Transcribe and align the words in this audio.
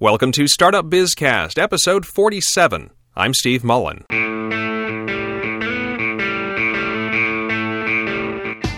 Welcome 0.00 0.30
to 0.32 0.46
Startup 0.46 0.84
Bizcast, 0.84 1.58
episode 1.58 2.04
47. 2.06 2.90
I'm 3.16 3.34
Steve 3.34 3.64
Mullen. 3.64 4.04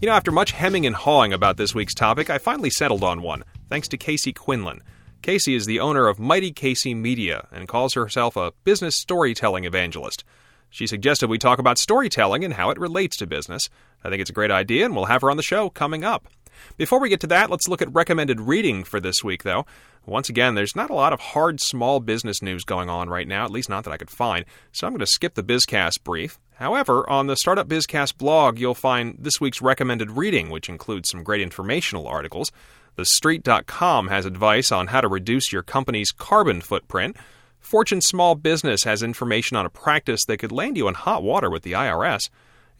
You 0.00 0.06
know, 0.06 0.14
after 0.14 0.32
much 0.32 0.52
hemming 0.52 0.86
and 0.86 0.96
hawing 0.96 1.34
about 1.34 1.58
this 1.58 1.74
week's 1.74 1.92
topic, 1.92 2.30
I 2.30 2.38
finally 2.38 2.70
settled 2.70 3.04
on 3.04 3.20
one, 3.20 3.44
thanks 3.68 3.86
to 3.88 3.98
Casey 3.98 4.32
Quinlan. 4.32 4.82
Casey 5.20 5.54
is 5.54 5.66
the 5.66 5.78
owner 5.78 6.08
of 6.08 6.18
Mighty 6.18 6.52
Casey 6.52 6.94
Media 6.94 7.46
and 7.52 7.68
calls 7.68 7.92
herself 7.92 8.34
a 8.34 8.54
business 8.64 8.96
storytelling 8.96 9.66
evangelist. 9.66 10.24
She 10.70 10.86
suggested 10.86 11.28
we 11.28 11.36
talk 11.36 11.58
about 11.58 11.76
storytelling 11.76 12.46
and 12.46 12.54
how 12.54 12.70
it 12.70 12.78
relates 12.78 13.18
to 13.18 13.26
business. 13.26 13.68
I 14.02 14.08
think 14.08 14.22
it's 14.22 14.30
a 14.30 14.32
great 14.32 14.50
idea, 14.50 14.86
and 14.86 14.96
we'll 14.96 15.04
have 15.04 15.20
her 15.20 15.30
on 15.30 15.36
the 15.36 15.42
show 15.42 15.68
coming 15.68 16.02
up. 16.02 16.28
Before 16.76 17.00
we 17.00 17.08
get 17.08 17.20
to 17.20 17.26
that, 17.28 17.50
let's 17.50 17.68
look 17.68 17.82
at 17.82 17.92
recommended 17.92 18.40
reading 18.40 18.84
for 18.84 19.00
this 19.00 19.22
week, 19.24 19.42
though. 19.42 19.66
Once 20.06 20.28
again, 20.28 20.54
there's 20.54 20.74
not 20.74 20.90
a 20.90 20.94
lot 20.94 21.12
of 21.12 21.20
hard 21.20 21.60
small 21.60 22.00
business 22.00 22.42
news 22.42 22.64
going 22.64 22.88
on 22.88 23.08
right 23.08 23.28
now, 23.28 23.44
at 23.44 23.50
least 23.50 23.68
not 23.68 23.84
that 23.84 23.92
I 23.92 23.98
could 23.98 24.10
find, 24.10 24.44
so 24.72 24.86
I'm 24.86 24.92
going 24.92 25.00
to 25.00 25.06
skip 25.06 25.34
the 25.34 25.42
Bizcast 25.42 26.02
brief. 26.04 26.38
However, 26.54 27.08
on 27.08 27.26
the 27.26 27.36
Startup 27.36 27.68
Bizcast 27.68 28.16
blog, 28.18 28.58
you'll 28.58 28.74
find 28.74 29.16
this 29.18 29.40
week's 29.40 29.62
recommended 29.62 30.12
reading, 30.12 30.50
which 30.50 30.68
includes 30.68 31.10
some 31.10 31.22
great 31.22 31.40
informational 31.40 32.06
articles. 32.06 32.50
TheStreet.com 32.98 34.08
has 34.08 34.26
advice 34.26 34.72
on 34.72 34.88
how 34.88 35.00
to 35.00 35.08
reduce 35.08 35.52
your 35.52 35.62
company's 35.62 36.10
carbon 36.10 36.60
footprint. 36.60 37.16
Fortune 37.60 38.00
Small 38.00 38.34
Business 38.34 38.84
has 38.84 39.02
information 39.02 39.56
on 39.56 39.66
a 39.66 39.70
practice 39.70 40.24
that 40.26 40.38
could 40.38 40.52
land 40.52 40.76
you 40.76 40.88
in 40.88 40.94
hot 40.94 41.22
water 41.22 41.50
with 41.50 41.62
the 41.62 41.72
IRS. 41.72 42.28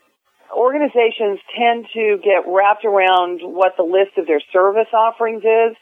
organizations 0.55 1.41
tend 1.57 1.87
to 1.95 2.19
get 2.23 2.47
wrapped 2.47 2.85
around 2.85 3.41
what 3.43 3.75
the 3.77 3.83
list 3.83 4.19
of 4.19 4.27
their 4.27 4.41
service 4.53 4.89
offerings 4.93 5.43
is 5.43 5.77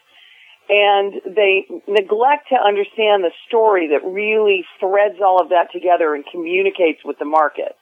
and 0.69 1.13
they 1.25 1.65
neglect 1.87 2.49
to 2.49 2.57
understand 2.57 3.21
the 3.21 3.31
story 3.47 3.89
that 3.93 4.01
really 4.01 4.65
threads 4.79 5.21
all 5.21 5.41
of 5.41 5.49
that 5.49 5.69
together 5.71 6.15
and 6.15 6.25
communicates 6.31 7.05
with 7.05 7.19
the 7.19 7.25
market. 7.25 7.77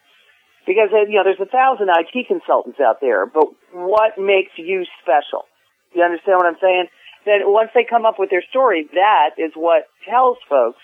Because, 0.67 0.89
uh, 0.91 1.07
you 1.07 1.15
know, 1.15 1.23
there's 1.23 1.39
a 1.39 1.49
thousand 1.49 1.87
IT 1.87 2.27
consultants 2.27 2.79
out 2.79 2.99
there, 2.99 3.25
but 3.25 3.47
what 3.71 4.19
makes 4.19 4.51
you 4.57 4.83
special? 5.01 5.47
You 5.93 6.03
understand 6.03 6.37
what 6.37 6.47
I'm 6.47 6.59
saying? 6.61 6.87
Then 7.25 7.41
once 7.45 7.69
they 7.73 7.85
come 7.89 8.05
up 8.05 8.15
with 8.19 8.29
their 8.29 8.43
story, 8.49 8.87
that 8.93 9.31
is 9.37 9.51
what 9.55 9.83
tells 10.09 10.37
folks 10.49 10.79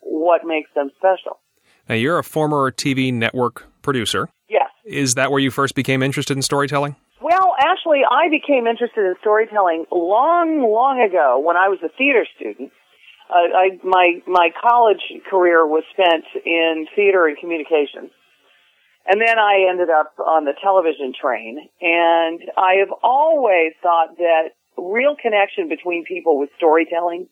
what 0.00 0.42
makes 0.44 0.70
them 0.74 0.90
special. 0.96 1.38
Now, 1.88 1.94
you're 1.94 2.18
a 2.18 2.24
former 2.24 2.70
TV 2.70 3.12
network 3.12 3.66
producer. 3.82 4.28
Yes. 4.48 4.70
Is 4.84 5.14
that 5.14 5.30
where 5.30 5.40
you 5.40 5.50
first 5.50 5.74
became 5.74 6.02
interested 6.02 6.36
in 6.36 6.42
storytelling? 6.42 6.96
Well, 7.20 7.54
actually, 7.58 8.02
I 8.08 8.28
became 8.28 8.66
interested 8.66 9.06
in 9.06 9.14
storytelling 9.20 9.86
long, 9.92 10.62
long 10.62 11.00
ago 11.00 11.40
when 11.44 11.56
I 11.56 11.68
was 11.68 11.78
a 11.84 11.88
theater 11.96 12.26
student. 12.36 12.72
Uh, 13.30 13.48
I, 13.54 13.68
my 13.84 14.20
my 14.26 14.50
college 14.60 15.00
career 15.30 15.64
was 15.64 15.84
spent 15.92 16.24
in 16.44 16.86
theater 16.94 17.26
and 17.26 17.38
communications, 17.38 18.10
and 19.06 19.20
then 19.20 19.38
I 19.38 19.68
ended 19.70 19.88
up 19.88 20.12
on 20.18 20.44
the 20.44 20.52
television 20.60 21.14
train. 21.18 21.58
And 21.80 22.40
I 22.58 22.74
have 22.80 22.92
always 23.02 23.72
thought 23.82 24.18
that 24.18 24.50
real 24.90 25.16
connection 25.20 25.68
between 25.68 26.04
people 26.04 26.38
with 26.38 26.50
storytelling 26.56 27.28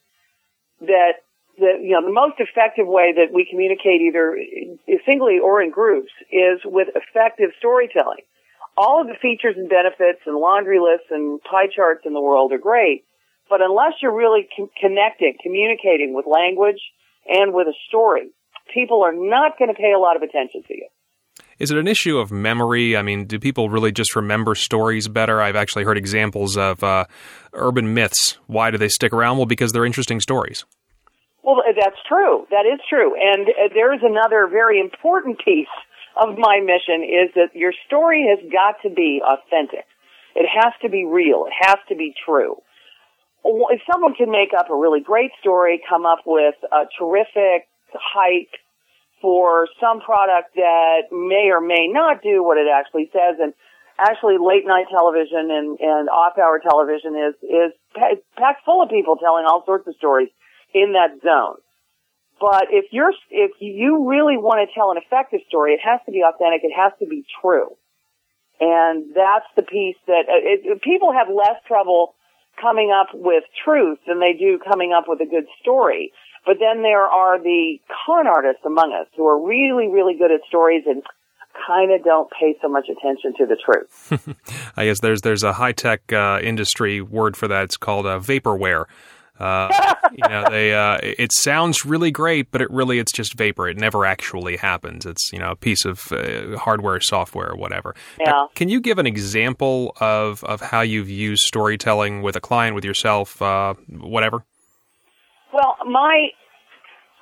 that 0.80 1.24
the 1.58 1.78
you 1.82 1.92
know 1.92 2.04
the 2.04 2.12
most 2.12 2.38
effective 2.38 2.86
way 2.86 3.12
that 3.16 3.32
we 3.32 3.46
communicate 3.48 4.00
either 4.00 4.38
singly 5.06 5.38
or 5.38 5.62
in 5.62 5.70
groups 5.70 6.10
is 6.30 6.60
with 6.64 6.88
effective 6.94 7.50
storytelling. 7.58 8.24
All 8.76 9.02
of 9.02 9.08
the 9.08 9.18
features 9.20 9.56
and 9.56 9.68
benefits 9.68 10.20
and 10.26 10.36
laundry 10.36 10.78
lists 10.78 11.08
and 11.10 11.40
pie 11.42 11.66
charts 11.66 12.06
in 12.06 12.14
the 12.14 12.20
world 12.20 12.52
are 12.52 12.58
great, 12.58 13.04
but 13.48 13.60
unless 13.60 13.94
you're 14.00 14.14
really 14.14 14.48
con- 14.56 14.70
connecting, 14.80 15.36
communicating 15.42 16.14
with 16.14 16.24
language 16.26 16.80
and 17.28 17.52
with 17.52 17.66
a 17.66 17.74
story, 17.88 18.30
people 18.72 19.02
are 19.02 19.12
not 19.12 19.58
going 19.58 19.68
to 19.68 19.76
pay 19.76 19.92
a 19.92 19.98
lot 19.98 20.16
of 20.16 20.22
attention 20.22 20.62
to 20.68 20.74
you. 20.74 20.88
Is 21.60 21.70
it 21.70 21.76
an 21.76 21.86
issue 21.86 22.16
of 22.16 22.32
memory? 22.32 22.96
I 22.96 23.02
mean, 23.02 23.26
do 23.26 23.38
people 23.38 23.68
really 23.68 23.92
just 23.92 24.16
remember 24.16 24.54
stories 24.54 25.08
better? 25.08 25.42
I've 25.42 25.56
actually 25.56 25.84
heard 25.84 25.98
examples 25.98 26.56
of 26.56 26.82
uh, 26.82 27.04
urban 27.52 27.92
myths. 27.92 28.38
Why 28.46 28.70
do 28.70 28.78
they 28.78 28.88
stick 28.88 29.12
around? 29.12 29.36
Well, 29.36 29.44
because 29.44 29.72
they're 29.72 29.84
interesting 29.84 30.20
stories. 30.20 30.64
Well, 31.44 31.62
that's 31.78 32.00
true. 32.08 32.46
That 32.50 32.64
is 32.64 32.80
true. 32.88 33.14
And 33.14 33.48
uh, 33.48 33.68
there 33.74 33.92
is 33.92 34.00
another 34.02 34.48
very 34.50 34.80
important 34.80 35.38
piece 35.44 35.68
of 36.20 36.38
my 36.38 36.60
mission 36.60 37.04
is 37.04 37.30
that 37.34 37.54
your 37.54 37.72
story 37.86 38.26
has 38.28 38.40
got 38.50 38.76
to 38.82 38.94
be 38.94 39.20
authentic. 39.22 39.84
It 40.34 40.48
has 40.48 40.72
to 40.80 40.88
be 40.88 41.04
real. 41.04 41.44
It 41.46 41.52
has 41.66 41.76
to 41.90 41.94
be 41.94 42.14
true. 42.24 42.56
If 43.44 43.80
someone 43.90 44.14
can 44.14 44.30
make 44.30 44.50
up 44.58 44.70
a 44.70 44.74
really 44.74 45.00
great 45.00 45.30
story, 45.40 45.80
come 45.88 46.06
up 46.06 46.20
with 46.26 46.54
a 46.72 46.84
terrific 46.98 47.68
hype, 47.92 48.52
for 49.20 49.68
some 49.80 50.00
product 50.00 50.54
that 50.56 51.12
may 51.12 51.50
or 51.52 51.60
may 51.60 51.88
not 51.88 52.22
do 52.22 52.42
what 52.42 52.58
it 52.58 52.66
actually 52.66 53.10
says. 53.12 53.36
And 53.40 53.54
actually, 53.98 54.36
late 54.40 54.66
night 54.66 54.86
television 54.90 55.50
and, 55.50 55.78
and 55.80 56.08
off 56.08 56.38
hour 56.38 56.58
television 56.58 57.16
is 57.16 57.34
is 57.44 57.72
packed 58.36 58.64
full 58.64 58.82
of 58.82 58.90
people 58.90 59.16
telling 59.16 59.44
all 59.46 59.64
sorts 59.64 59.86
of 59.86 59.94
stories 59.96 60.28
in 60.74 60.94
that 60.94 61.20
zone. 61.22 61.56
But 62.40 62.68
if 62.70 62.86
you're 62.90 63.12
if 63.30 63.52
you 63.60 64.08
really 64.08 64.36
want 64.36 64.66
to 64.66 64.74
tell 64.74 64.90
an 64.90 64.96
effective 64.96 65.40
story, 65.48 65.74
it 65.74 65.80
has 65.84 66.00
to 66.06 66.12
be 66.12 66.24
authentic. 66.24 66.64
It 66.64 66.72
has 66.74 66.92
to 67.00 67.06
be 67.06 67.24
true. 67.40 67.76
And 68.60 69.12
that's 69.14 69.48
the 69.56 69.62
piece 69.62 69.96
that 70.06 70.24
uh, 70.28 70.40
it, 70.44 70.82
people 70.82 71.12
have 71.12 71.28
less 71.28 71.56
trouble 71.66 72.14
coming 72.60 72.92
up 72.92 73.08
with 73.14 73.44
truth 73.64 73.98
than 74.06 74.20
they 74.20 74.32
do 74.32 74.58
coming 74.58 74.92
up 74.92 75.04
with 75.08 75.20
a 75.20 75.26
good 75.26 75.46
story. 75.60 76.12
But 76.46 76.56
then 76.58 76.82
there 76.82 77.04
are 77.04 77.38
the 77.38 77.80
con 78.06 78.26
artists 78.26 78.62
among 78.64 78.92
us 78.92 79.06
who 79.16 79.26
are 79.26 79.40
really, 79.40 79.88
really 79.88 80.16
good 80.16 80.30
at 80.30 80.40
stories 80.48 80.84
and 80.86 81.02
kind 81.66 81.92
of 81.92 82.02
don't 82.04 82.30
pay 82.30 82.56
so 82.62 82.68
much 82.68 82.86
attention 82.88 83.34
to 83.38 83.46
the 83.46 83.56
truth. 83.56 84.72
I 84.76 84.86
guess 84.86 85.00
there's 85.00 85.20
there's 85.20 85.42
a 85.42 85.52
high 85.52 85.72
tech 85.72 86.12
uh, 86.12 86.40
industry 86.42 87.00
word 87.00 87.36
for 87.36 87.48
that. 87.48 87.64
It's 87.64 87.76
called 87.76 88.06
uh, 88.06 88.18
vaporware. 88.20 88.86
Uh, 89.38 89.94
you 90.12 90.28
know, 90.28 90.44
they 90.50 90.74
uh, 90.74 90.98
it 91.02 91.32
sounds 91.32 91.84
really 91.84 92.10
great, 92.10 92.50
but 92.50 92.60
it 92.60 92.70
really 92.70 92.98
it's 92.98 93.12
just 93.12 93.36
vapor. 93.36 93.68
It 93.68 93.78
never 93.78 94.04
actually 94.04 94.56
happens. 94.56 95.06
It's 95.06 95.32
you 95.32 95.38
know 95.38 95.52
a 95.52 95.56
piece 95.56 95.84
of 95.84 96.00
uh, 96.12 96.56
hardware, 96.58 97.00
software, 97.00 97.54
whatever. 97.54 97.94
Yeah. 98.18 98.30
Now, 98.30 98.50
can 98.54 98.68
you 98.68 98.80
give 98.80 98.98
an 98.98 99.06
example 99.06 99.96
of 100.00 100.44
of 100.44 100.60
how 100.60 100.82
you've 100.82 101.10
used 101.10 101.42
storytelling 101.42 102.22
with 102.22 102.36
a 102.36 102.40
client, 102.40 102.74
with 102.74 102.84
yourself, 102.84 103.40
uh, 103.40 103.74
whatever? 103.88 104.44
Well, 105.52 105.76
my 105.86 106.28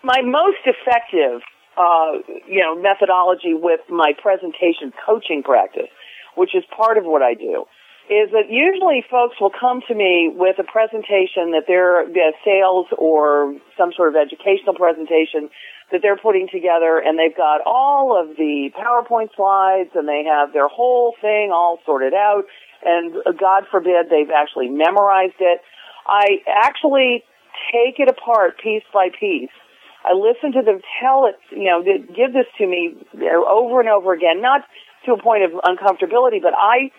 my 0.03 0.23
most 0.23 0.63
effective, 0.65 1.43
uh, 1.77 2.13
you 2.47 2.63
know, 2.63 2.81
methodology 2.81 3.55
with 3.55 3.81
my 3.89 4.13
presentation 4.21 4.93
coaching 5.05 5.43
practice, 5.43 5.91
which 6.37 6.55
is 6.55 6.63
part 6.77 6.99
of 6.99 7.05
what 7.05 7.23
I 7.23 7.35
do, 7.35 7.65
is 8.09 8.31
that 8.33 8.49
usually 8.49 9.05
folks 9.11 9.37
will 9.41 9.53
come 9.53 9.83
to 9.89 9.95
me 9.95 10.33
with 10.33 10.59
a 10.59 10.65
presentation 10.65 11.53
that 11.53 11.65
they're, 11.67 12.07
they 12.09 12.33
sales 12.45 12.87
or 12.97 13.55
some 13.77 13.93
sort 13.93 14.09
of 14.09 14.17
educational 14.17 14.75
presentation 14.75 15.51
that 15.93 16.01
they're 16.01 16.17
putting 16.17 16.49
together 16.49 17.03
and 17.05 17.19
they've 17.19 17.37
got 17.37 17.61
all 17.67 18.17
of 18.17 18.37
the 18.37 18.71
PowerPoint 18.77 19.29
slides 19.37 19.91
and 19.95 20.09
they 20.09 20.25
have 20.25 20.53
their 20.53 20.69
whole 20.69 21.15
thing 21.21 21.51
all 21.53 21.81
sorted 21.85 22.15
out 22.15 22.45
and 22.85 23.17
God 23.39 23.65
forbid 23.71 24.09
they've 24.09 24.33
actually 24.33 24.69
memorized 24.69 25.41
it. 25.41 25.61
I 26.07 26.41
actually 26.49 27.25
take 27.73 27.99
it 27.99 28.09
apart 28.09 28.59
piece 28.63 28.85
by 28.93 29.09
piece. 29.09 29.51
I 30.05 30.15
listen 30.15 30.53
to 30.53 30.63
them 30.63 30.81
tell 31.01 31.27
it, 31.27 31.37
you 31.51 31.65
know, 31.65 31.83
give 31.83 32.33
this 32.33 32.47
to 32.59 32.67
me 32.67 32.95
over 33.15 33.81
and 33.81 33.89
over 33.89 34.13
again, 34.13 34.41
not 34.41 34.63
to 35.07 35.13
a 35.13 35.23
point 35.23 35.45
of 35.45 35.53
uncomfortability, 35.65 36.41
but 36.41 36.55
I 36.57 36.91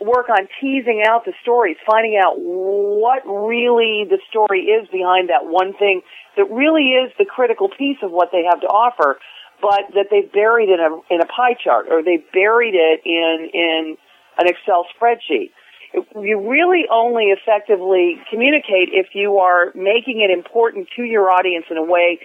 work 0.00 0.28
on 0.28 0.48
teasing 0.60 1.02
out 1.06 1.24
the 1.24 1.32
stories, 1.42 1.76
finding 1.88 2.20
out 2.22 2.34
what 2.36 3.22
really 3.24 4.04
the 4.08 4.18
story 4.28 4.68
is 4.68 4.88
behind 4.88 5.28
that 5.30 5.46
one 5.46 5.72
thing 5.74 6.02
that 6.36 6.44
really 6.50 6.92
is 6.92 7.12
the 7.18 7.24
critical 7.24 7.68
piece 7.68 7.98
of 8.02 8.10
what 8.10 8.28
they 8.32 8.44
have 8.44 8.60
to 8.60 8.66
offer, 8.66 9.18
but 9.60 9.88
that 9.94 10.06
they've 10.10 10.30
buried 10.32 10.68
in 10.68 10.80
a 10.80 10.90
in 11.12 11.20
a 11.20 11.26
pie 11.26 11.56
chart 11.56 11.86
or 11.90 12.02
they've 12.02 12.24
buried 12.32 12.74
it 12.74 13.00
in 13.06 13.48
in 13.52 13.96
an 14.38 14.46
Excel 14.46 14.84
spreadsheet. 14.92 15.50
You 15.96 16.50
really 16.50 16.84
only 16.92 17.32
effectively 17.32 18.16
communicate 18.30 18.92
if 18.92 19.14
you 19.14 19.38
are 19.38 19.72
making 19.74 20.20
it 20.20 20.30
important 20.30 20.88
to 20.96 21.02
your 21.02 21.30
audience 21.30 21.66
in 21.70 21.76
a 21.76 21.84
way 21.84 22.20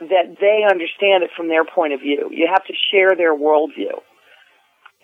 that 0.00 0.38
they 0.40 0.62
understand 0.62 1.24
it 1.26 1.30
from 1.36 1.48
their 1.48 1.64
point 1.64 1.92
of 1.92 2.00
view. 2.00 2.30
You 2.30 2.46
have 2.46 2.64
to 2.66 2.74
share 2.90 3.16
their 3.16 3.34
worldview. 3.34 3.98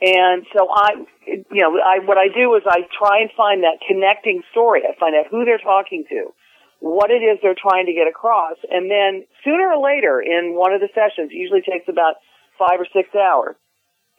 And 0.00 0.46
so 0.54 0.68
I, 0.70 1.06
you 1.26 1.62
know, 1.62 1.78
I, 1.78 1.98
what 2.04 2.18
I 2.18 2.28
do 2.28 2.54
is 2.54 2.62
I 2.66 2.86
try 2.98 3.22
and 3.22 3.30
find 3.36 3.62
that 3.62 3.78
connecting 3.86 4.42
story. 4.50 4.82
I 4.82 4.98
find 4.98 5.14
out 5.14 5.26
who 5.30 5.44
they're 5.44 5.58
talking 5.58 6.04
to, 6.10 6.34
what 6.80 7.10
it 7.10 7.22
is 7.22 7.38
they're 7.42 7.58
trying 7.58 7.86
to 7.86 7.94
get 7.94 8.06
across, 8.06 8.58
and 8.70 8.90
then 8.90 9.24
sooner 9.42 9.70
or 9.70 9.82
later 9.82 10.20
in 10.20 10.54
one 10.54 10.72
of 10.72 10.80
the 10.80 10.90
sessions, 10.94 11.30
usually 11.32 11.62
takes 11.62 11.88
about 11.88 12.16
five 12.58 12.78
or 12.78 12.86
six 12.92 13.14
hours, 13.14 13.56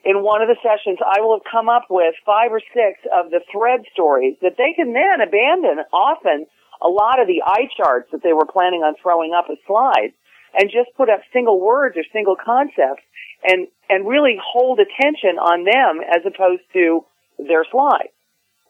in 0.06 0.22
one 0.22 0.42
of 0.42 0.48
the 0.48 0.56
sessions, 0.62 1.00
I 1.02 1.20
will 1.20 1.42
have 1.42 1.50
come 1.50 1.68
up 1.68 1.90
with 1.90 2.14
five 2.26 2.54
or 2.54 2.62
six 2.62 3.02
of 3.12 3.32
the 3.32 3.42
thread 3.52 3.82
stories 3.92 4.38
that 4.42 4.56
they 4.58 4.74
can 4.78 4.94
then 4.94 5.20
abandon 5.20 5.84
often 5.92 6.46
a 6.82 6.88
lot 6.88 7.20
of 7.20 7.26
the 7.28 7.42
eye 7.42 7.68
charts 7.76 8.10
that 8.12 8.22
they 8.22 8.34
were 8.34 8.46
planning 8.46 8.86
on 8.86 8.94
throwing 9.02 9.34
up 9.34 9.46
as 9.50 9.58
slides 9.66 10.14
and 10.54 10.70
just 10.70 10.94
put 10.96 11.10
up 11.10 11.22
single 11.34 11.60
words 11.60 11.98
or 11.98 12.04
single 12.14 12.38
concepts 12.38 13.02
and, 13.44 13.68
and 13.90 14.08
really 14.08 14.38
hold 14.38 14.80
attention 14.80 15.42
on 15.42 15.66
them 15.66 16.06
as 16.06 16.22
opposed 16.22 16.64
to 16.74 17.04
their 17.40 17.66
slides. 17.66 18.14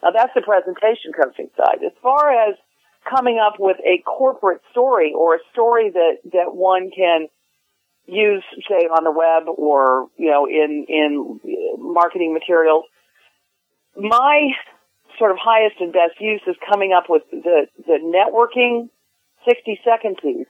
Now 0.02 0.12
that's 0.16 0.34
the 0.34 0.42
presentation 0.42 1.12
coaching 1.12 1.50
side. 1.58 1.84
As 1.86 1.94
far 2.02 2.31
as 2.31 2.56
coming 3.04 3.40
up 3.44 3.60
with 3.60 3.78
a 3.86 4.02
corporate 4.08 4.62
story 4.72 5.14
or 5.16 5.36
a 5.36 5.40
story 5.52 5.92
that, 5.92 6.18
that 6.31 6.56
one 6.56 6.92
can 6.96 7.28
use, 8.07 8.44
say, 8.68 8.86
on 8.86 9.04
the 9.04 9.12
web 9.12 9.48
or, 9.48 10.07
you 10.18 10.30
know, 10.30 10.46
in, 10.48 10.86
in 10.88 11.40
marketing 11.78 12.34
materials, 12.34 12.86
my 13.98 14.52
sort 15.18 15.31
of 15.31 15.38
highest 15.40 15.75
and 15.80 15.94
best 15.94 16.19
use 16.19 16.42
is 16.48 16.56
coming 16.69 16.94
up 16.94 17.06
with 17.10 17.24
the, 17.31 17.68
the 17.88 17.98
networking 18.04 18.90
60 19.48 19.80
second 19.84 20.18
piece 20.22 20.48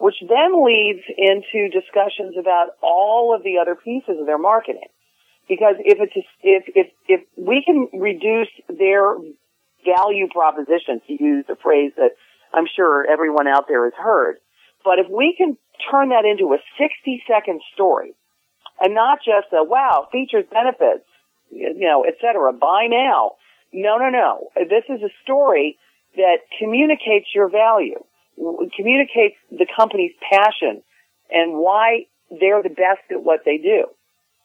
which 0.00 0.16
then 0.26 0.64
leads 0.64 1.04
into 1.18 1.68
discussions 1.68 2.34
about 2.40 2.70
all 2.82 3.36
of 3.36 3.44
the 3.44 3.58
other 3.60 3.76
pieces 3.76 4.16
of 4.18 4.24
their 4.24 4.38
marketing. 4.38 4.88
Because 5.46 5.76
if 5.78 5.98
it's, 6.00 6.26
if, 6.42 6.64
if, 6.74 6.86
if 7.06 7.20
we 7.36 7.62
can 7.62 7.86
reduce 7.92 8.48
their 8.66 9.14
value 9.84 10.26
proposition, 10.32 11.02
to 11.06 11.22
use 11.22 11.44
a 11.50 11.56
phrase 11.56 11.92
that 11.96 12.12
I'm 12.54 12.64
sure 12.74 13.06
everyone 13.10 13.46
out 13.46 13.66
there 13.68 13.84
has 13.84 13.92
heard, 13.92 14.36
but 14.84 14.98
if 14.98 15.06
we 15.10 15.34
can 15.36 15.56
turn 15.90 16.10
that 16.10 16.24
into 16.24 16.52
a 16.54 16.58
60 16.78 17.22
second 17.26 17.60
story 17.74 18.14
and 18.80 18.94
not 18.94 19.18
just 19.18 19.52
a 19.52 19.64
wow, 19.64 20.08
features, 20.10 20.44
benefits, 20.50 21.06
you 21.50 21.74
know, 21.78 22.04
et 22.06 22.14
cetera, 22.20 22.52
buy 22.52 22.86
now. 22.88 23.32
No, 23.72 23.98
no, 23.98 24.08
no. 24.08 24.50
This 24.56 24.84
is 24.88 25.02
a 25.02 25.10
story 25.22 25.78
that 26.16 26.38
communicates 26.58 27.26
your 27.34 27.48
value 27.48 28.02
communicates 28.76 29.36
the 29.50 29.66
company's 29.76 30.12
passion 30.32 30.82
and 31.30 31.58
why 31.58 32.06
they're 32.30 32.62
the 32.62 32.70
best 32.70 33.04
at 33.10 33.22
what 33.22 33.40
they 33.44 33.58
do. 33.58 33.86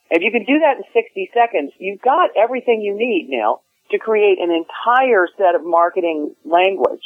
If 0.10 0.22
you 0.22 0.32
can 0.32 0.46
do 0.46 0.60
that 0.60 0.78
in 0.78 0.84
60 0.94 1.32
seconds, 1.34 1.72
you've 1.80 2.02
got 2.02 2.30
everything 2.38 2.82
you 2.82 2.96
need 2.96 3.28
now 3.30 3.62
to 3.92 3.98
create 3.98 4.40
an 4.40 4.52
entire 4.52 5.28
set 5.38 5.56
of 5.56 5.62
marketing 5.64 6.36
language 6.44 7.02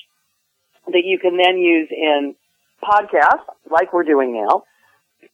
that 0.88 1.04
you 1.06 1.20
can 1.20 1.38
then 1.38 1.58
use 1.58 1.90
in 1.92 2.36
podcasts, 2.84 3.46
like 3.70 3.94
we're 3.94 4.04
doing 4.04 4.34
now. 4.34 4.64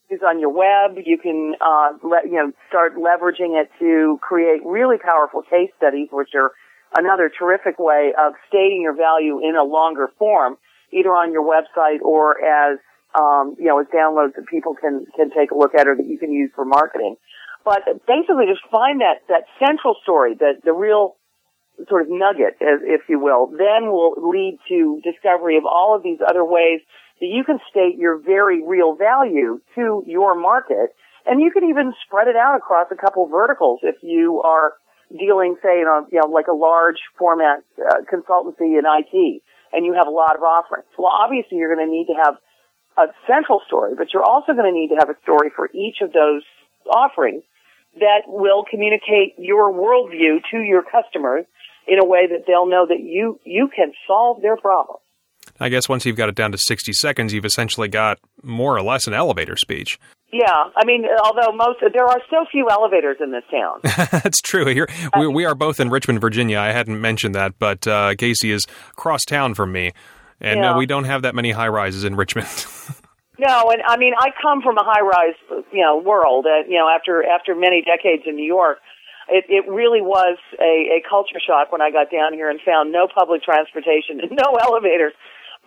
Use 0.10 0.22
on 0.26 0.40
your 0.40 0.50
web. 0.50 0.98
You 1.04 1.18
can, 1.18 1.56
uh, 1.62 1.94
let, 2.04 2.26
you 2.26 2.34
know, 2.34 2.52
start 2.70 2.96
leveraging 2.96 3.60
it 3.60 3.70
to 3.80 4.20
create 4.22 4.62
really 4.66 4.98
powerful 4.98 5.42
case 5.42 5.70
studies, 5.78 6.10
which 6.12 6.30
are 6.36 6.52
another 6.98 7.32
terrific 7.38 7.80
way 7.80 8.14
of 8.18 8.34
stating 8.48 8.82
your 8.82 8.96
value 8.96 9.40
in 9.40 9.56
a 9.56 9.64
longer 9.64 10.10
form 10.18 10.58
either 10.92 11.10
on 11.10 11.32
your 11.32 11.44
website 11.44 12.02
or 12.02 12.40
as 12.44 12.80
um, 13.18 13.56
you 13.60 13.66
know 13.66 13.80
as 13.80 13.88
downloads 13.88 14.36
that 14.36 14.46
people 14.48 14.76
can 14.76 15.06
can 15.16 15.30
take 15.32 15.52
a 15.52 15.58
look 15.58 15.76
at 15.76 15.88
or 15.88 15.96
that 15.96 16.08
you 16.08 16.18
can 16.18 16.32
use 16.32 16.52
for 16.56 16.66
marketing. 16.66 17.16
But 17.64 17.84
basically, 18.08 18.46
just 18.48 18.64
find 18.72 19.02
that 19.02 19.26
that 19.28 19.46
central 19.60 19.96
story, 20.04 20.36
that 20.40 20.62
the 20.64 20.74
real 20.74 21.16
sort 21.90 22.04
of 22.04 22.08
nugget, 22.10 22.56
if 22.62 23.02
you 23.10 23.20
will, 23.20 23.48
then 23.48 23.92
will 23.92 24.16
lead 24.18 24.60
to 24.70 25.02
discovery 25.04 25.58
of 25.58 25.66
all 25.66 25.96
of 25.96 26.04
these 26.04 26.20
other 26.26 26.46
ways 26.46 26.80
that 27.20 27.28
you 27.28 27.44
can 27.44 27.60
state 27.70 27.98
your 27.98 28.18
very 28.18 28.64
real 28.64 28.96
value 28.96 29.62
to 29.76 30.04
your 30.06 30.40
market. 30.40 30.96
And 31.26 31.42
you 31.42 31.52
can 31.52 31.70
even 31.70 31.94
spread 32.06 32.28
it 32.28 32.36
out 32.36 32.56
across 32.58 32.88
a 32.92 32.96
couple 32.96 33.28
verticals 33.28 33.80
if 33.84 33.96
you 34.02 34.42
are 34.42 34.74
dealing, 35.18 35.56
say, 35.64 35.82
in 35.82 35.88
a, 35.88 36.06
you 36.12 36.20
know, 36.20 36.28
like 36.28 36.48
a 36.48 36.56
large 36.56 36.98
format 37.18 37.64
uh, 37.80 38.02
consultancy 38.12 38.78
in 38.78 38.84
IT 38.86 39.42
and 39.76 39.86
you 39.86 39.94
have 39.94 40.08
a 40.08 40.12
lot 40.12 40.36
of 40.36 40.44
offerings. 40.44 40.88
Well, 40.98 41.12
obviously 41.12 41.58
you're 41.58 41.74
going 41.74 41.86
to 41.86 41.92
need 41.92 42.08
to 42.08 42.18
have 42.24 42.36
a 42.98 43.12
central 43.28 43.62
story, 43.68 43.94
but 43.98 44.14
you're 44.14 44.24
also 44.24 44.54
going 44.54 44.72
to 44.72 44.78
need 44.78 44.90
to 44.90 44.96
have 44.96 45.10
a 45.10 45.20
story 45.24 45.52
for 45.54 45.70
each 45.74 46.00
of 46.02 46.14
those 46.14 46.44
offerings 46.90 47.44
that 48.00 48.24
will 48.28 48.64
communicate 48.70 49.36
your 49.38 49.72
worldview 49.72 50.40
to 50.52 50.60
your 50.60 50.84
customers 50.84 51.46
in 51.88 52.00
a 52.00 52.06
way 52.06 52.28
that 52.28 52.46
they'll 52.48 52.68
know 52.68 52.86
that 52.88 53.00
you, 53.00 53.40
you 53.44 53.70
can 53.74 53.92
solve 54.08 54.42
their 54.42 54.58
problem. 54.58 54.98
I 55.60 55.70
guess 55.70 55.88
once 55.88 56.06
you've 56.06 56.18
got 56.18 56.30
it 56.30 56.36
down 56.36 56.52
to 56.52 56.58
60 56.58 56.92
seconds, 56.94 57.34
you've 57.34 57.46
essentially 57.46 57.88
got 57.88 58.20
more 58.44 58.76
or 58.76 58.82
less 58.82 59.08
an 59.08 59.14
elevator 59.14 59.56
speech. 59.56 60.00
Yeah, 60.34 60.52
I 60.76 60.84
mean, 60.86 61.06
although 61.24 61.56
most 61.56 61.80
there 61.94 62.06
are 62.06 62.20
so 62.30 62.46
few 62.52 62.70
elevators 62.70 63.18
in 63.22 63.32
this 63.32 63.44
town. 63.50 63.80
That's 64.12 64.42
true. 64.42 64.66
Here 64.66 64.88
we, 65.18 65.28
we, 65.28 65.46
are 65.46 65.56
both 65.56 65.80
in 65.80 65.90
Richmond, 65.90 66.20
Virginia. 66.20 66.60
I 66.60 66.74
hadn't 66.74 67.00
mentioned 67.00 67.36
that, 67.36 67.58
but 67.58 67.88
uh, 67.88 68.16
Casey 68.16 68.52
is 68.52 68.66
cross 68.98 69.24
town 69.24 69.54
from 69.54 69.72
me, 69.72 69.94
and 70.42 70.60
uh, 70.60 70.64
yeah. 70.64 70.74
uh, 70.74 70.78
we 70.78 70.86
don't 70.88 71.06
have 71.06 71.22
that 71.22 71.36
many 71.36 71.52
high 71.52 71.70
rises 71.70 72.04
in 72.04 72.16
Richmond. 72.18 72.48
no, 73.40 73.72
and 73.72 73.82
I 73.88 73.96
mean, 73.96 74.14
I 74.20 74.32
come 74.42 74.62
from 74.62 74.78
a 74.78 74.84
high 74.84 75.02
rise, 75.02 75.64
you 75.72 75.82
know, 75.82 76.02
world. 76.04 76.46
Uh, 76.46 76.68
you 76.68 76.78
know, 76.78 76.90
after 76.94 77.24
after 77.24 77.56
many 77.56 77.82
decades 77.82 78.24
in 78.26 78.36
New 78.36 78.48
York, 78.48 78.80
it, 79.30 79.46
it 79.48 79.70
really 79.72 80.02
was 80.02 80.38
a, 80.60 81.00
a 81.00 81.04
culture 81.08 81.40
shock 81.40 81.72
when 81.72 81.82
I 81.82 81.92
got 81.92 82.12
down 82.12 82.34
here 82.34 82.50
and 82.50 82.60
found 82.66 82.92
no 82.92 83.08
public 83.08 83.42
transportation 83.44 84.20
and 84.20 84.32
no 84.32 84.58
elevators 84.62 85.14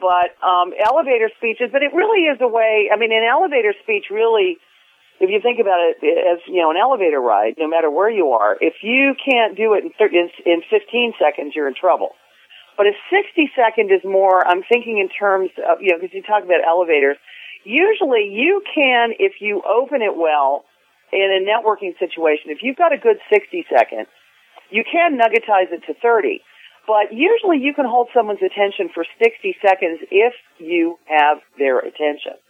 but 0.01 0.35
um, 0.43 0.73
elevator 0.79 1.31
speeches. 1.37 1.71
But 1.73 1.83
it 1.83 1.93
really 1.93 2.27
is 2.27 2.39
a 2.41 2.49
way. 2.49 2.91
I 2.93 2.97
mean, 2.97 3.13
an 3.13 3.27
elevator 3.27 3.75
speech 3.83 4.07
really, 4.11 4.59
if 5.21 5.31
you 5.31 5.41
think 5.43 5.61
about 5.61 5.79
it 5.83 5.99
as 6.03 6.41
you 6.47 6.63
know, 6.63 6.71
an 6.71 6.77
elevator 6.77 7.21
ride, 7.21 7.55
no 7.59 7.69
matter 7.69 7.91
where 7.91 8.11
you 8.11 8.31
are, 8.33 8.57
if 8.61 8.83
you 8.83 9.15
can't 9.19 9.57
do 9.57 9.75
it 9.75 9.85
in, 9.85 9.93
in, 10.01 10.31
in 10.47 10.63
15 10.71 11.15
seconds, 11.19 11.53
you're 11.55 11.69
in 11.69 11.75
trouble. 11.75 12.15
But 12.77 12.87
a 12.87 12.95
60 13.11 13.51
second 13.59 13.91
is 13.91 14.03
more. 14.05 14.47
I'm 14.47 14.63
thinking 14.63 14.99
in 14.99 15.09
terms 15.09 15.51
of 15.59 15.83
you 15.83 15.91
know, 15.91 15.99
because 15.99 16.15
you 16.15 16.23
talk 16.23 16.45
about 16.45 16.63
elevators. 16.65 17.17
Usually, 17.65 18.31
you 18.31 18.63
can 18.73 19.11
if 19.19 19.43
you 19.43 19.63
open 19.67 20.01
it 20.01 20.17
well 20.17 20.65
in 21.13 21.27
a 21.27 21.43
networking 21.43 21.99
situation. 21.99 22.55
If 22.55 22.59
you've 22.63 22.77
got 22.77 22.93
a 22.93 22.99
good 22.99 23.19
60 23.33 23.67
second, 23.69 24.07
you 24.71 24.85
can 24.85 25.19
nuggetize 25.19 25.73
it 25.73 25.83
to 25.87 25.95
30 26.01 26.41
but 26.89 27.13
usually 27.13 27.61
you 27.61 27.75
can 27.77 27.85
hold 27.85 28.09
someone's 28.17 28.41
attention 28.41 28.89
for 28.95 29.05
60 29.23 29.57
seconds 29.61 30.01
if 30.11 30.33
you 30.57 30.97
have 31.05 31.39
their 31.59 31.79
attention. 31.79 32.41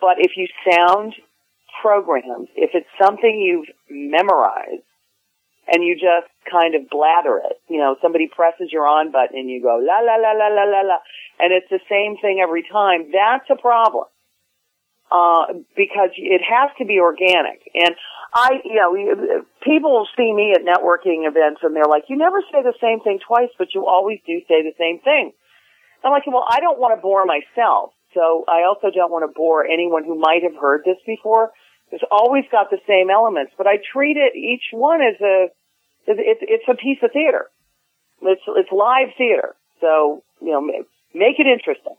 But 0.00 0.20
if 0.20 0.32
you 0.36 0.46
sound 0.70 1.14
programmed, 1.80 2.48
if 2.54 2.70
it's 2.74 2.92
something 3.00 3.32
you've 3.32 3.72
memorized, 3.88 4.84
and 5.66 5.82
you 5.82 5.94
just 5.94 6.28
kind 6.44 6.74
of 6.74 6.90
blather 6.90 7.40
it, 7.40 7.56
you 7.68 7.78
know, 7.78 7.96
somebody 8.02 8.28
presses 8.28 8.68
your 8.70 8.86
on 8.86 9.10
button 9.10 9.38
and 9.38 9.48
you 9.48 9.62
go 9.62 9.80
la 9.80 10.00
la 10.00 10.16
la 10.20 10.32
la 10.36 10.48
la 10.52 10.64
la 10.64 10.80
la, 10.84 10.98
and 11.40 11.52
it's 11.52 11.70
the 11.70 11.80
same 11.88 12.20
thing 12.20 12.40
every 12.42 12.64
time, 12.70 13.08
that's 13.10 13.48
a 13.48 13.56
problem. 13.56 14.04
Uh, 15.10 15.52
because 15.76 16.10
it 16.16 16.42
has 16.42 16.70
to 16.78 16.84
be 16.84 16.98
organic. 17.00 17.62
And 17.74 17.94
I, 18.32 18.60
you 18.64 18.76
know, 18.76 19.44
people 19.62 20.06
see 20.16 20.32
me 20.32 20.54
at 20.54 20.62
networking 20.64 21.28
events 21.28 21.60
and 21.62 21.74
they're 21.74 21.88
like, 21.88 22.04
you 22.08 22.16
never 22.16 22.40
say 22.50 22.62
the 22.62 22.74
same 22.80 23.00
thing 23.00 23.20
twice, 23.26 23.50
but 23.58 23.74
you 23.74 23.86
always 23.86 24.18
do 24.26 24.40
say 24.48 24.62
the 24.62 24.74
same 24.78 24.98
thing. 25.00 25.32
I'm 26.02 26.12
like, 26.12 26.26
well, 26.26 26.44
I 26.48 26.60
don't 26.60 26.78
want 26.78 26.96
to 26.96 27.00
bore 27.00 27.24
myself. 27.24 27.92
So 28.12 28.44
I 28.48 28.64
also 28.64 28.90
don't 28.94 29.10
want 29.10 29.28
to 29.28 29.32
bore 29.34 29.64
anyone 29.64 30.04
who 30.04 30.18
might 30.18 30.42
have 30.42 30.54
heard 30.60 30.82
this 30.84 30.98
before. 31.06 31.50
It's 31.90 32.04
always 32.10 32.44
got 32.50 32.70
the 32.70 32.78
same 32.86 33.10
elements, 33.10 33.52
but 33.56 33.66
I 33.66 33.78
treat 33.92 34.16
it 34.16 34.36
each 34.36 34.72
one 34.72 35.00
as 35.00 35.20
a 35.20 35.48
it's 36.06 36.42
it's 36.42 36.68
a 36.68 36.74
piece 36.74 36.98
of 37.02 37.12
theater. 37.12 37.50
It's 38.22 38.42
it's 38.46 38.72
live 38.72 39.08
theater. 39.16 39.56
So 39.80 40.22
you 40.40 40.52
know, 40.52 40.60
make 41.14 41.38
it 41.38 41.46
interesting. 41.46 41.94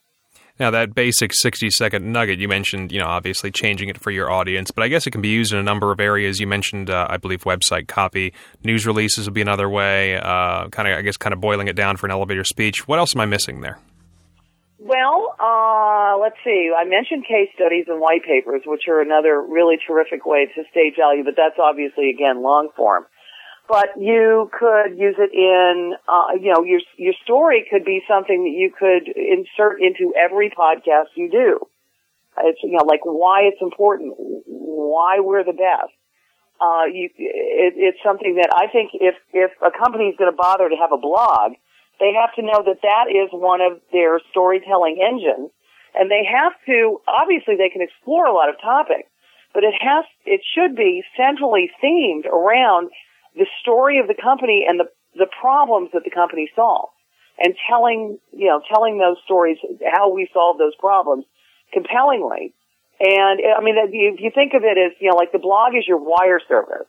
Now, 0.58 0.72
that 0.72 0.96
basic 0.96 1.34
60 1.34 1.70
second 1.70 2.14
nugget 2.14 2.40
you 2.40 2.48
mentioned, 2.48 2.94
you 2.94 3.00
know, 3.00 3.08
obviously 3.08 3.52
changing 3.52 3.90
it 3.90 4.00
for 4.00 4.10
your 4.10 4.32
audience, 4.32 4.72
but 4.72 4.84
I 4.84 4.88
guess 4.88 5.06
it 5.06 5.12
can 5.12 5.22
be 5.22 5.28
used 5.28 5.52
in 5.52 5.60
a 5.60 5.64
number 5.64 5.92
of 5.92 6.00
areas. 6.00 6.40
You 6.40 6.48
mentioned, 6.48 6.90
uh, 6.90 7.08
I 7.10 7.18
believe, 7.18 7.44
website 7.44 7.90
copy, 7.90 8.34
news 8.64 8.88
releases 8.88 9.28
would 9.28 9.34
be 9.34 9.42
another 9.42 9.70
way, 9.70 10.16
uh, 10.16 10.70
kind 10.70 10.88
of, 10.88 10.98
I 10.98 11.02
guess, 11.02 11.18
kind 11.18 11.34
of 11.34 11.42
boiling 11.42 11.68
it 11.68 11.76
down 11.76 11.98
for 11.98 12.06
an 12.06 12.14
elevator 12.14 12.46
speech. 12.46 12.88
What 12.88 13.00
else 13.00 13.14
am 13.14 13.20
I 13.20 13.26
missing 13.26 13.60
there? 13.60 13.80
Well, 14.80 15.36
uh, 15.42 16.18
let's 16.22 16.38
see. 16.46 16.72
I 16.72 16.86
mentioned 16.86 17.26
case 17.28 17.50
studies 17.56 17.86
and 17.90 18.00
white 18.00 18.24
papers, 18.24 18.62
which 18.66 18.84
are 18.88 19.02
another 19.02 19.42
really 19.42 19.76
terrific 19.86 20.26
way 20.26 20.46
to 20.46 20.64
stage 20.72 20.94
value, 20.98 21.26
but 21.26 21.34
that's 21.36 21.60
obviously, 21.60 22.10
again, 22.12 22.42
long 22.42 22.70
form. 22.78 23.06
But 23.68 23.98
you 23.98 24.50
could 24.54 24.98
use 24.98 25.16
it 25.18 25.34
in, 25.34 25.96
uh, 26.08 26.38
you 26.40 26.54
know, 26.54 26.64
your, 26.64 26.82
your 26.98 27.14
story 27.24 27.66
could 27.70 27.84
be 27.84 28.02
something 28.08 28.44
that 28.44 28.54
you 28.54 28.70
could 28.70 29.10
insert 29.10 29.82
into 29.82 30.14
every 30.14 30.52
podcast 30.52 31.10
you 31.16 31.32
do. 31.32 31.60
It's, 32.38 32.60
you 32.62 32.78
know, 32.78 32.86
like 32.86 33.02
why 33.04 33.42
it's 33.50 33.62
important, 33.62 34.14
why 34.46 35.20
we're 35.20 35.44
the 35.44 35.58
best. 35.58 35.94
Uh, 36.62 36.86
you, 36.86 37.10
it, 37.18 37.74
it's 37.76 37.98
something 38.06 38.36
that 38.36 38.54
I 38.54 38.68
think 38.72 38.92
if, 38.94 39.16
if 39.34 39.52
a 39.66 39.72
company 39.76 40.14
is 40.14 40.16
going 40.18 40.32
to 40.32 40.38
bother 40.38 40.70
to 40.70 40.76
have 40.76 40.92
a 40.94 41.02
blog, 41.02 41.54
they 42.00 42.14
have 42.14 42.36
to 42.36 42.44
know 42.44 42.62
that 42.64 42.84
that 42.84 43.08
is 43.10 43.30
one 43.32 43.62
of 43.62 43.82
their 43.92 44.20
storytelling 44.30 45.02
engines. 45.02 45.50
And 45.96 46.12
they 46.12 46.28
have 46.28 46.54
to, 46.68 47.02
obviously 47.08 47.56
they 47.56 47.70
can 47.70 47.82
explore 47.82 48.28
a 48.28 48.36
lot 48.36 48.50
of 48.50 48.60
topics, 48.62 49.10
but 49.54 49.64
it 49.64 49.74
has, 49.80 50.06
it 50.26 50.42
should 50.54 50.76
be 50.76 51.04
centrally 51.18 51.72
themed 51.82 52.28
around 52.28 52.92
the 53.36 53.46
story 53.62 54.00
of 54.00 54.08
the 54.08 54.16
company 54.16 54.66
and 54.68 54.80
the, 54.80 54.86
the 55.16 55.28
problems 55.42 55.90
that 55.94 56.04
the 56.04 56.12
company 56.12 56.50
solves. 56.56 56.92
And 57.38 57.54
telling, 57.70 58.18
you 58.32 58.48
know, 58.48 58.62
telling 58.74 58.98
those 58.98 59.18
stories, 59.26 59.58
how 59.92 60.10
we 60.10 60.30
solve 60.34 60.58
those 60.58 60.74
problems 60.80 61.26
compellingly. 61.74 62.54
And 63.02 63.42
I 63.58 63.62
mean, 63.62 63.76
if 63.78 64.22
you 64.22 64.32
think 64.34 64.54
of 64.54 64.64
it 64.64 64.78
as, 64.78 64.94
you 65.02 65.10
know, 65.10 65.18
like 65.18 65.34
the 65.34 65.40
blog 65.40 65.76
is 65.76 65.86
your 65.86 65.98
wire 65.98 66.40
service. 66.48 66.88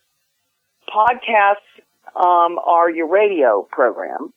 Podcasts, 0.89 1.67
um, 2.15 2.59
are 2.65 2.89
your 2.89 3.09
radio 3.09 3.67
program. 3.69 4.33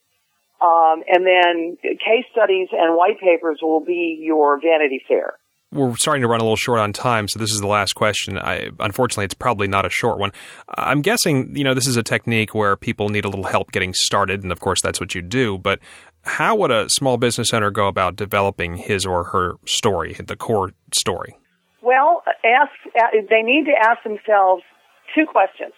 Um, 0.62 1.04
and 1.08 1.26
then 1.26 1.78
case 1.84 2.26
studies 2.32 2.68
and 2.72 2.98
white 2.98 3.20
papers 3.20 3.60
will 3.62 3.80
be 3.80 4.20
your 4.22 4.60
Vanity 4.60 5.02
Fair. 5.08 5.38
We're 5.72 5.96
starting 5.98 6.24
to 6.24 6.28
run 6.28 6.40
a 6.40 6.44
little 6.44 6.56
short 6.56 6.80
on 6.80 6.94
time, 6.94 7.28
so 7.28 7.38
this 7.38 7.52
is 7.52 7.62
the 7.62 7.68
last 7.68 7.94
question. 7.94 8.40
I, 8.40 8.72
unfortunately, 8.80 9.26
it's 9.26 9.36
probably 9.36 9.68
not 9.68 9.86
a 9.86 9.90
short 9.90 10.18
one. 10.18 10.32
I'm 10.68 11.02
guessing, 11.04 11.56
you 11.56 11.64
know, 11.64 11.76
this 11.76 11.86
is 11.86 11.96
a 11.96 12.02
technique 12.02 12.56
where 12.56 12.76
people 12.76 13.10
need 13.10 13.24
a 13.24 13.30
little 13.30 13.46
help 13.46 13.72
getting 13.72 13.94
started, 13.94 14.42
and 14.42 14.52
of 14.52 14.60
course, 14.60 14.82
that's 14.82 15.00
what 15.00 15.14
you 15.14 15.22
do. 15.22 15.60
But 15.60 15.80
how 16.24 16.56
would 16.56 16.72
a 16.72 16.90
small 16.90 17.18
business 17.18 17.54
owner 17.54 17.70
go 17.70 17.88
about 17.88 18.16
developing 18.16 18.78
his 18.78 19.06
or 19.06 19.26
her 19.26 19.58
story, 19.66 20.14
the 20.14 20.36
core 20.36 20.72
story? 20.92 21.38
Well, 21.84 22.24
ask. 22.44 22.72
They 23.30 23.44
need 23.44 23.66
to 23.66 23.74
ask 23.80 24.04
themselves 24.04 24.64
two 25.16 25.26
questions: 25.26 25.74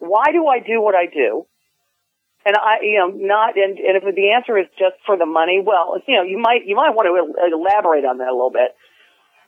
Why 0.00 0.24
do 0.32 0.46
I 0.48 0.58
do 0.58 0.82
what 0.82 0.96
I 0.96 1.06
do? 1.06 1.46
And 2.44 2.56
I, 2.56 2.80
you 2.82 2.98
know, 2.98 3.12
not, 3.12 3.56
and, 3.56 3.78
and 3.78 4.00
if 4.00 4.14
the 4.14 4.32
answer 4.32 4.56
is 4.56 4.66
just 4.78 4.96
for 5.04 5.16
the 5.16 5.26
money, 5.26 5.60
well, 5.64 6.00
you 6.08 6.16
know, 6.16 6.22
you 6.22 6.38
might, 6.38 6.64
you 6.64 6.74
might 6.74 6.96
want 6.96 7.04
to 7.04 7.12
elaborate 7.52 8.04
on 8.04 8.18
that 8.18 8.28
a 8.28 8.32
little 8.32 8.50
bit. 8.50 8.74